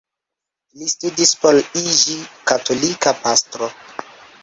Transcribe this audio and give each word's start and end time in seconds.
Li 0.79 0.87
studis 0.93 1.35
por 1.45 1.61
iĝi 1.83 2.19
katolika 2.55 3.17
pastro. 3.23 3.73